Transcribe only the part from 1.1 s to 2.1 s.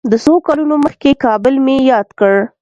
کابل مې یاد